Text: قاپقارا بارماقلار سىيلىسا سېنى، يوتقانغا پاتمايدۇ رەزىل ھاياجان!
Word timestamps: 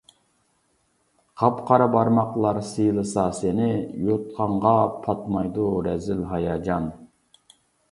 قاپقارا 1.41 1.87
بارماقلار 1.95 2.59
سىيلىسا 2.69 3.27
سېنى، 3.41 3.69
يوتقانغا 4.07 4.75
پاتمايدۇ 5.07 5.69
رەزىل 5.91 6.27
ھاياجان! 6.35 6.91